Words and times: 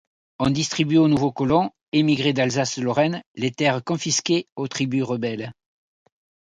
On 0.39 0.49
distribue 0.49 0.97
aux 0.97 1.07
nouveaux 1.07 1.31
colons, 1.31 1.69
émigrés 1.91 2.33
d’Alsace-Lorraine, 2.33 3.21
les 3.35 3.51
terres 3.51 3.83
confisquées 3.83 4.47
aux 4.55 4.67
tribus 4.67 5.03
rebelles. 5.03 5.53